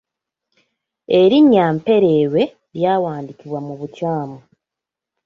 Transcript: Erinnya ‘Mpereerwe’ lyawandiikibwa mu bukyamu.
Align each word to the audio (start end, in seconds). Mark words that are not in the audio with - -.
Erinnya 1.19 1.65
‘Mpereerwe’ 1.77 2.43
lyawandiikibwa 2.75 3.59
mu 3.67 3.73
bukyamu. 3.79 4.37